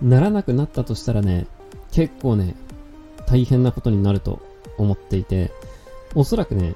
[0.00, 1.46] ならなくなったとしたらね、
[1.90, 2.54] 結構ね、
[3.26, 4.40] 大変なことになると
[4.82, 5.52] 思っていて、
[6.14, 6.74] おそらくね、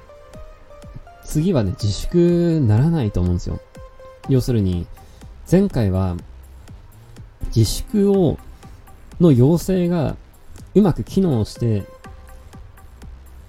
[1.23, 3.59] 次はね、自粛ならないと思うんですよ。
[4.29, 4.87] 要するに、
[5.49, 6.15] 前回は、
[7.55, 8.37] 自粛を、
[9.19, 10.15] の要請が
[10.75, 11.85] うまく機能して、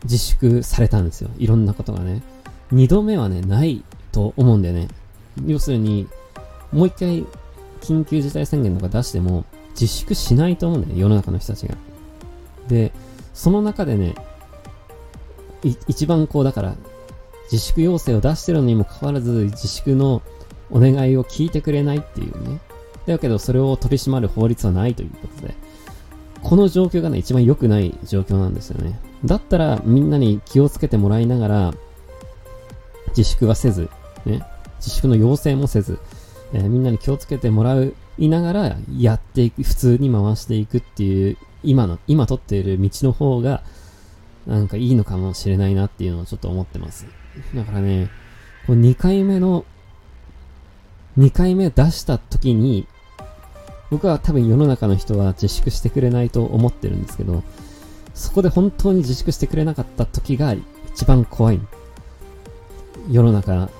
[0.04, 1.30] 自粛されたんですよ。
[1.38, 2.22] いろんなことがね。
[2.70, 4.88] 二度目はね、ないと思うんだよね。
[5.46, 6.08] 要するに、
[6.72, 7.26] もう一回、
[7.80, 11.76] 緊急事態宣言とか出しても、自粛しないと思うんだよね、世の中の人たちが。
[12.68, 12.92] で、
[13.34, 14.14] その中でね、
[15.62, 16.76] 一番こう、だから、
[17.50, 20.22] 自粛要請を出してるのにもかかわらず、自粛の
[20.70, 22.60] お願いを聞いてくれないっていうね。
[23.06, 25.54] だけど、それを取り締まる法律はないということで、
[26.42, 29.00] この状況がね、一番良くない状況なんですよね。
[29.24, 31.74] だったら、みんなに気をつけてもらいながら、
[33.16, 33.90] 自粛はせず、
[34.26, 34.42] ね、
[34.76, 35.98] 自粛の要請もせず、
[36.52, 43.62] えー、みんなに気をつけてもらういながら、やっていく、普通に回していくっていう、今の、今取っている道の方が、
[44.48, 47.06] なんかいいのかもしれないなっていうのをちょっと思ってます。
[47.54, 48.08] だからね、
[48.66, 49.66] こ2回目の、
[51.18, 52.86] 2回目出した時に、
[53.90, 57.42] 僕は多分世の中の人は自粛してくれないと思ってるんですけど、
[58.14, 60.56] そこで本当に自粛してくれなかった時が
[60.94, 61.60] 一番怖い。
[63.10, 63.70] 世の中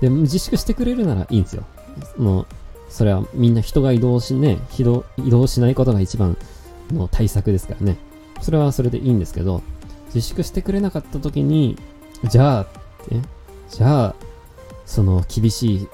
[0.00, 1.64] で自粛してくれるならいいんですよ。
[2.16, 2.46] もう、
[2.88, 6.36] それはみんな人が移動しね、移動しないことが一番
[6.92, 7.96] の対策ですからね。
[8.40, 9.62] それはそれでいいんですけど、
[10.14, 11.76] 自粛してくれなかった時に、
[12.28, 12.66] じゃあ、
[13.14, 13.22] ね、
[13.68, 14.14] じゃあ、
[14.86, 15.88] その厳しい、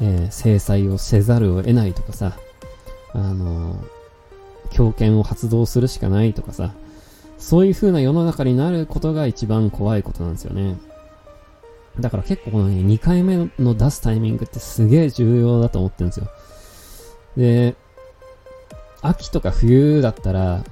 [0.00, 2.38] えー、制裁をせざるを得ないとかさ、
[3.12, 3.88] あのー、
[4.70, 6.72] 強権を発動するしかないとかさ、
[7.38, 10.76] そういう風な世の中になることが一番怖いことなんですよね。
[11.98, 16.28] だから結構このね、2回目の出すタイミングってすげえ重要だと思ってるんですよ。
[17.36, 17.74] で、
[19.00, 20.64] 秋とか冬だったら、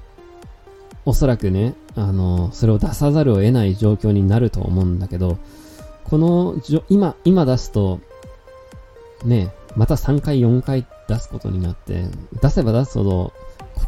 [1.04, 5.38] おそらくね、あの、それを出さざるを得ない状況になると思うんだけど、
[6.04, 6.56] この、
[6.88, 8.00] 今、今出すと、
[9.24, 12.04] ね、また3回、4回出すことになって、
[12.42, 13.32] 出せば出すほど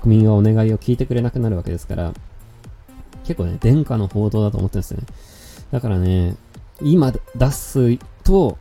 [0.01, 2.14] 国民はお願いを聞いてくれなくなるわけですから、
[3.25, 5.07] 結構ね、殿下の報道だと思ってるんですよね。
[5.71, 6.37] だからね、
[6.81, 8.57] 今出すと、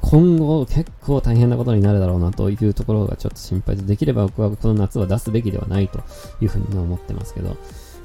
[0.00, 6.00] 今後結構大変なことになるだろうなというところがちょっと心配で、できれば僕はこの夏は出すべきではないと
[6.40, 7.56] いうふうに思ってますけど、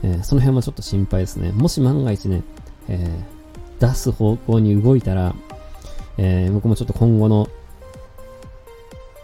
[0.04, 1.52] えー、その辺もちょっと心配ですね。
[1.52, 2.44] もし万が一ね、
[2.88, 5.36] えー、出す方向に動いたら、
[6.18, 7.50] えー、僕もちょっと今後の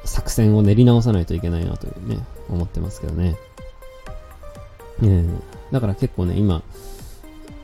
[0.05, 2.17] 作戦を練り直さないといけないなというね、
[2.49, 3.35] 思ってますけどね。
[5.03, 5.27] えー、
[5.71, 6.63] だから結構ね、今、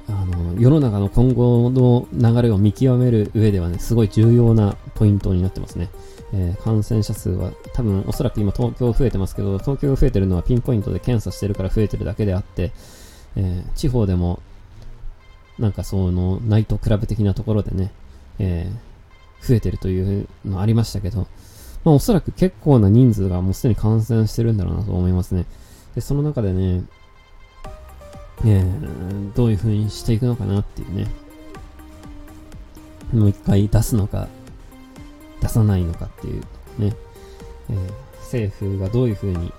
[0.09, 5.89] あの、世の中の今後の流れを見極める上ではね、すごい重要なポイントになってますね。
[6.33, 12.71] えー、感染者数は多分おそらく今東京増えてますけど、東京増えてるのはピンポイントで検査してるから増えてるだけであって、
[13.37, 14.41] えー、地方でも、
[15.59, 17.91] なんかその、ナイトクラブ的なところでね、
[18.39, 21.27] えー、増えてるというのありましたけど、
[21.83, 25.45] まあおそらく結構な人数がもうすでに感染してるんだろうなと思いますね。
[25.95, 26.83] で、その中でね、
[28.45, 31.07] えー、どういう風にしていくのかなっていうね。
[33.13, 34.27] もう一回出すのか、
[35.41, 36.41] 出さないのかっていう
[36.79, 36.95] ね。
[37.69, 39.53] えー、政府がどういう風に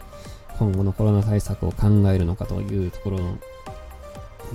[0.58, 3.38] 今後のコロナ対策を考えるのかというところの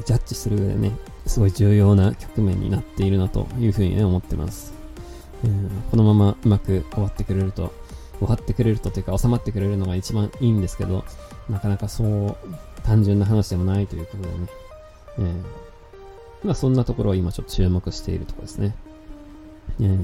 [0.06, 0.92] ジャッジする上でね、
[1.26, 4.74] すごい重要な局面になっているなというふうにね、思ってます。
[5.44, 7.74] えー、このままうまく終わってくれると、
[8.20, 11.04] 終わってくれるとというか収まってくれるのが一番いいんですけど、
[11.50, 12.38] なかなかそう
[12.84, 14.48] 単純な話でもないということでね。
[15.20, 15.34] えー、
[16.44, 18.76] まあそんなところを今ちょっと注目しているところですね。
[19.80, 19.98] えー、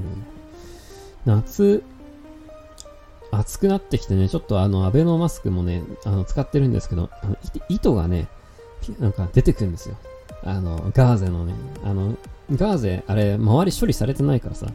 [1.24, 1.82] 夏、
[3.30, 7.36] 暑くなってきてね、ちょっとあの、アベノマスクもね、あの、使ってるんですけど、あの
[7.68, 8.28] 糸がね、
[8.98, 9.96] なんか出てくるんですよ。
[10.44, 11.54] あの、ガーゼのね、
[11.84, 12.16] あの、
[12.52, 14.66] ガーゼ、あれ、周り処理されてないからさ、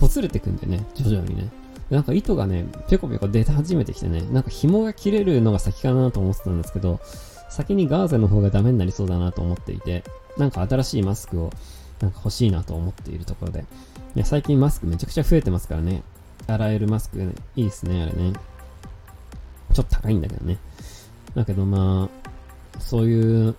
[0.00, 1.50] ほつれてくんでね、徐々にね。
[1.90, 7.00] なんか糸がね、ペコペコ出始めてきてね、なんか紐が切れるのが先かなと思ってたんですけど、
[7.50, 10.02] 先にガーゼの方がダメになりそうだなと思っていて、
[10.38, 11.52] なんか新しいマスクを
[12.00, 13.64] なんか欲しいなと思っているところで。
[14.16, 16.02] いや、最近マスクめちゃくちゃ増えてますからね。
[16.46, 18.32] 洗えるマスク、ね、いいですね、あれね。
[19.72, 20.58] ちょっと高いんだけどね。
[21.34, 22.23] だけどまあ、
[22.78, 23.54] そういう、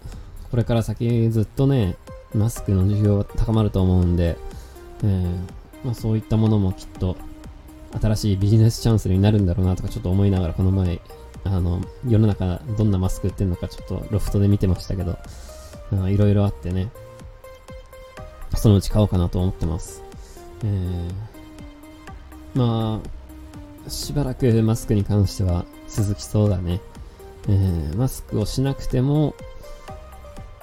[0.52, 1.96] これから先ずっとね、
[2.34, 4.38] マスクの需要は高まると思うんで、
[5.04, 7.16] えー、まあ、そういったものもきっと
[8.02, 11.00] 新しいビジネスチャンスになるんだろうなとかちょっと思いながらこの前、
[11.44, 15.18] あの、世の中どんなマスク売ってるのかちょっとロフトで見てましたけど、
[16.10, 16.90] いろいろあってね、
[18.56, 20.04] そのうち買おうかなと思ってます。
[20.64, 23.02] えー、ま
[23.86, 26.82] あ、しばらくマスクに関しては続きそうだね。
[27.48, 29.36] えー、マスクをしなくても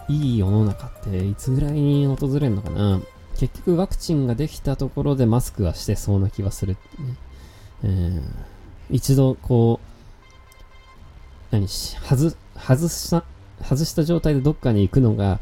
[0.08, 3.00] いい世の中っていつぐらいに訪れるのかな
[3.38, 6.78] 結局ワクチンができたところでマスクはしてそうな気はする、ね。
[7.84, 8.22] えー、
[8.90, 9.86] 一度こう、
[11.50, 13.24] 何し、外、外した、
[13.62, 15.40] 外した状態でどっかに行くのが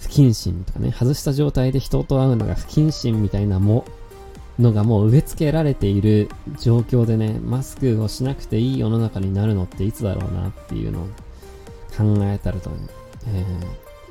[0.00, 3.84] 不謹慎とかね、外した状態で人と会うのが不謹慎みたいなも、
[4.58, 6.30] のがもう植え付けられている
[6.60, 11.06] 状況でね、マスクをしなくていい世の中になるのっていつだろうなっていうのを
[11.96, 12.70] 考えたらと、
[13.28, 13.44] え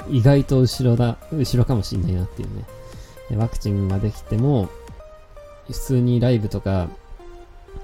[0.04, 2.66] ー、意外と後ろだ、後ろかもしんないなっていうね。
[3.38, 4.70] ワクチンができても、
[5.68, 6.90] 普通にライブとか、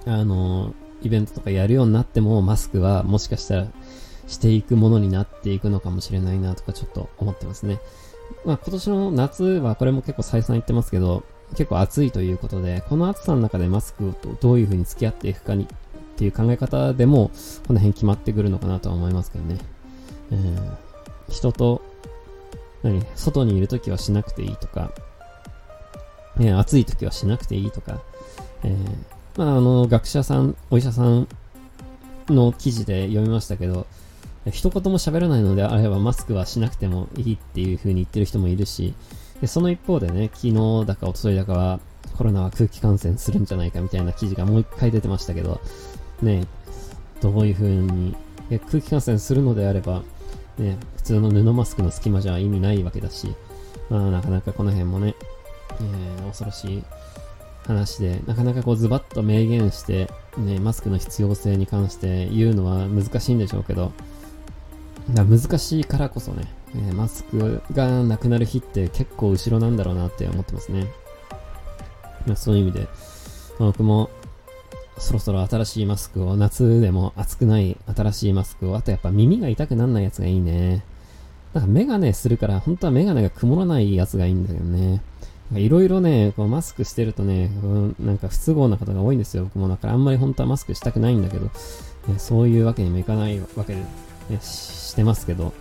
[0.06, 3.68] あの、イベントとかやるようになっても、マスクはもしかしたら
[4.28, 7.80] していくものになっていくのかもしれないなとかちょっと思ってますね。
[8.46, 15.68] まあ今年の夏はこれも結構再三言ってますけど、結構暑いということで、この暑さの中でマスクとどういう風に付き合っていくかにっ
[16.18, 17.32] ていう考え方でも、
[17.68, 19.58] この辺決まってくるのかなとは思いますけどね。
[20.32, 20.78] えー、
[21.30, 21.82] 人と、
[22.84, 24.92] 何、外にいるときはしなくていいとか、
[26.38, 28.02] ね、暑いときはしなくていいとか、
[28.64, 28.76] えー、
[29.36, 31.28] まあ、あの、学者さん、お医者さん
[32.28, 33.86] の記事で読みましたけど、
[34.50, 38.96] 一言も喋らないのであればマスクはしなくてもいいっていう風に言ってる人もいるし、
[39.42, 41.80] でその一方でね、昨日だか一昨日だかは
[42.16, 45.60] コロナは空気感染するんじゃないかみたいな記事がもう一回出てましたけど、
[46.22, 46.46] ね、
[47.22, 48.16] どういう風に、
[48.50, 50.04] 空気感染するのであれば、
[50.60, 53.34] ね、普通の布マスクの隙間じゃ意味ないわけだし、
[53.90, 55.16] まあなかなかこの辺もね、
[55.80, 56.84] えー、恐ろしい
[57.66, 63.92] 話で、なかなかこうズバッと明言して、ね、マスクの必要性に関して言うのは難しいんでしょうけど、
[65.12, 66.46] だ難しいからこそね、
[66.76, 70.88] えー、マスクがなくなる日って結構後ろなんだろうなって思ってますね。
[72.26, 72.88] まあ、そういう意味で、
[73.60, 74.10] まあ、僕も
[74.98, 80.84] そろそろ新しいマスクを、夏でも暑くない新しいマスクを、あとやっぱ耳が痛くなんないやつがいいね。
[81.54, 85.02] なんかメガネするから、本当はメガネが曇らないやつがいいんだけどね。
[85.54, 89.46] いろいろね、こうマスクしてるとね、うんなんか不都合な方が多いんですよ。
[89.46, 91.46] 僕もだからあんまり本当はマスクしたくないんだけど、
[92.08, 93.80] ね、そういうわけにもいかないわけで、
[94.30, 95.54] ね、してますけど、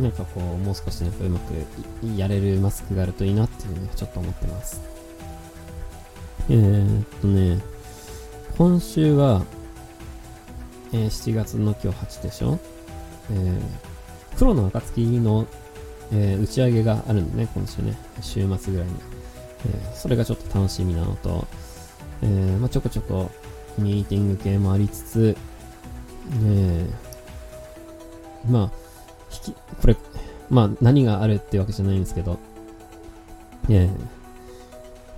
[0.00, 1.52] なんかこう、もう少しなんかうまく
[2.16, 4.80] やれるマスクがあるといいなっていうね、ちょっと思ってます。
[6.48, 7.60] えー、っとね、
[8.56, 9.44] 今週は、
[10.92, 12.58] えー、7月の今日8でしょ？
[13.30, 13.60] えー、
[14.36, 15.46] 黒の暁の、
[16.12, 18.94] えー、打ち上げがあるんでね、今週ね、週末ぐらいに。
[19.66, 21.46] えー、それがちょっと楽しみなのと、
[22.22, 23.30] えー、まあ、ちょこちょこ
[23.76, 25.36] ミーティング系もありつつ、
[26.44, 28.79] えー、まあ、
[29.32, 29.96] 引き、これ、
[30.48, 32.38] まあ、何があるってわけじゃないんですけど、
[33.68, 33.88] え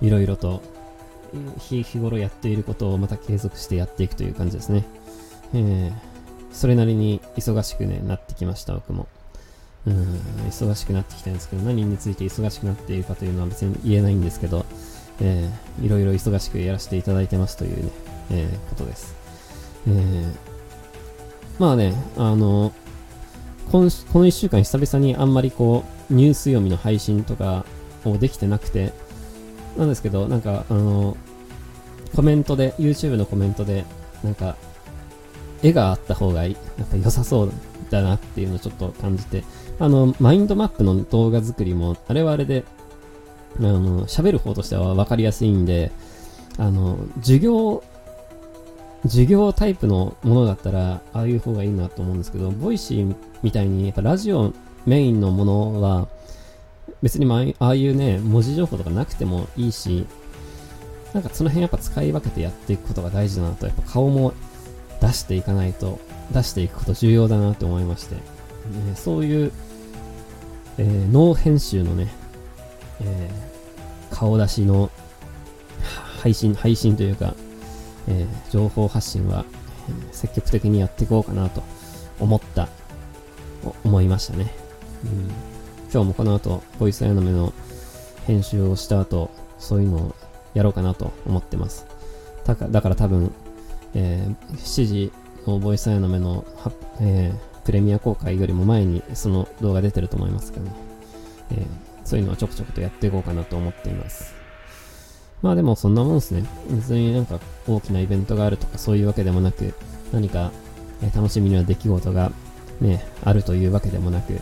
[0.01, 0.61] ー、いろいろと、
[1.57, 4.85] 日日頃やっていることをまた継続してやっていくという感じですね。
[5.53, 5.93] えー、
[6.51, 9.07] それなりに忙しくね、なってきました、僕も。
[9.85, 14.65] うん、忙しくなってきたんですけど、何について忙しくなっているかというのは別に言えないんですけど、
[15.19, 17.91] えー、いろいろ忙しくやらせていただいてますというね、
[18.31, 19.15] えー、ことです。
[19.87, 20.31] えー、
[21.59, 22.71] まあね、あの、
[23.71, 27.65] このこの1週間久々にあんまりこう、ニュース読みの配信とか
[28.05, 28.93] をできてなくて、
[29.77, 31.17] なんですけど、なんか、あの、
[32.15, 33.85] コメントで、YouTube のコメントで、
[34.23, 34.55] なんか、
[35.63, 37.51] 絵があった方がいい、やっぱ良さそう
[37.89, 39.43] だなっていうのをちょっと感じて、
[39.79, 42.65] あの、マインドマップの動画作りも、あれはあれで、
[43.59, 45.91] あの、喋る方としては分かりやすいんで、
[46.57, 47.83] あの、授業、
[49.03, 54.53] 授業タイプのものだったら、ああいう方がいいなと思うんですけど、 Voicyみたいに、やっぱラジオ
[54.85, 56.07] メインのものは、
[57.01, 60.05] 別に、まあ、ああいうね、文字情報とかなくてもいいし、
[61.13, 64.33] なんかその辺やっぱ使い分けてやっていくことが大事だなと、やっぱ顔も
[65.01, 65.99] 出していかないと、
[66.31, 68.15] 出していくこと重要だなと思いまして、
[68.91, 69.51] えそういう、
[70.77, 72.07] えー、脳編集のね、
[73.01, 74.89] えー、顔出しの
[76.21, 77.35] 配信、配信というか、
[78.07, 79.45] えー、情報発信は、
[79.89, 81.63] え積極的にやっていこうかなと
[82.19, 82.69] 思った、
[83.83, 84.53] 思いましたね。
[85.03, 85.31] うん、
[85.91, 87.53] 今日もこの後、ボイスアヤナメの
[88.25, 89.29] 編集をした後、
[89.59, 90.15] そういうのを
[90.53, 91.85] やろうかなと思ってます。
[92.45, 93.31] だかだから多分、
[93.93, 95.11] えー、7時
[95.47, 96.45] のボイスアヤナメの、
[96.99, 100.71] えー、プレミア公開よりも前にその動画出てると思いますけどね。
[101.51, 101.65] えー、
[102.03, 104.32] そういうのはちょくちょくとやっていこうかなと思っています。
[105.43, 106.45] まあでもそんなもんですね。
[106.71, 109.73] 別になんか大きなイベントがあるとかそういうわけでもなく、
[110.11, 110.51] 何か、
[111.13, 112.31] 楽しみな出来事が
[112.79, 114.39] ね、あるというわけでもなく、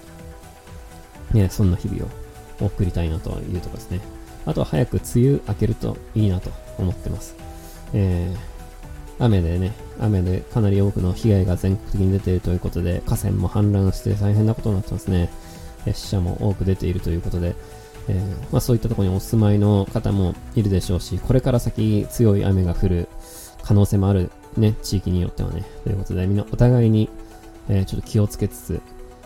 [1.34, 2.06] ね、そんな日々
[2.62, 4.00] を送りたいなというところですね。
[4.46, 7.36] あとは早く梅雨明けるといいなと思ってます。
[7.94, 15.30] えー、雨でね、雨でかなり多くの被害が全国的に出ているということで、河川も氾濫して大変なことになってますね。
[15.94, 17.56] 死者も多く出ているということで、
[18.08, 23.10] えー、まあ、そういったところにお住まいの方もいるでしょうし、これから先強い雨が降る
[23.64, 25.64] 可能性もあるね、地域によってはね。
[25.84, 27.10] ということで、みんなお互いに、
[27.70, 28.82] えー、ちょっと気をつけつつ、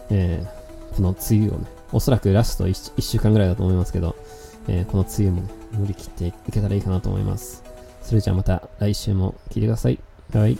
[0.09, 4.15] えー、この梅雨をね、おそらくラスト 1, 1週間ぐらいだと思いますけど、
[4.67, 7.63] えー、この梅雨もね、乗り切っていけたらいいかなと思います。
[8.01, 9.99] それじゃあまた来週も聞いてください。
[10.33, 10.57] はい。